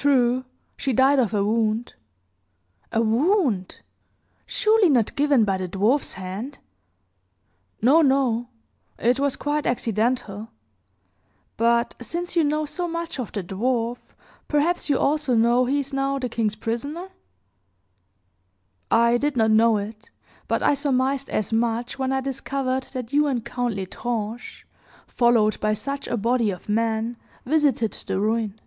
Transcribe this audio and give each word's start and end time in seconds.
"True! 0.00 0.44
She 0.76 0.92
died 0.92 1.18
of 1.18 1.34
a 1.34 1.44
wound." 1.44 1.94
"A 2.92 3.02
wound? 3.02 3.80
Surely 4.46 4.88
not 4.88 5.16
given 5.16 5.44
by 5.44 5.56
the 5.56 5.66
dwarfs 5.66 6.12
hand?" 6.12 6.58
"No, 7.82 8.00
no; 8.00 8.46
it 8.96 9.18
was 9.18 9.34
quite 9.34 9.66
accidental. 9.66 10.50
But 11.56 11.96
since 12.00 12.36
you 12.36 12.44
know 12.44 12.64
so 12.64 12.86
much 12.86 13.18
of 13.18 13.32
the 13.32 13.42
dwarf, 13.42 13.98
perhaps 14.46 14.88
you 14.88 14.96
also 15.00 15.34
know 15.34 15.64
he 15.64 15.80
is 15.80 15.92
now 15.92 16.20
the 16.20 16.28
king's 16.28 16.54
prisoner?" 16.54 17.08
"I 18.92 19.16
did 19.16 19.36
not 19.36 19.50
know 19.50 19.78
it; 19.78 20.10
but 20.46 20.62
I 20.62 20.74
surmised 20.74 21.28
as 21.28 21.52
much 21.52 21.98
when 21.98 22.12
I 22.12 22.20
discovered 22.20 22.84
that 22.92 23.12
you 23.12 23.26
and 23.26 23.44
Count 23.44 23.74
L'Estrange, 23.74 24.64
followed 25.08 25.58
by 25.58 25.74
such 25.74 26.06
a 26.06 26.16
body 26.16 26.52
of 26.52 26.68
men, 26.68 27.16
visited 27.44 27.92
the 27.94 28.20
ruin. 28.20 28.60